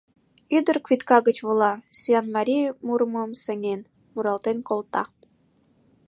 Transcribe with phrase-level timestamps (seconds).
[0.57, 3.81] Ӱдыр квитка гыч вола, сӱанмарий мурымым сеҥен,
[4.13, 5.03] муралтен колта: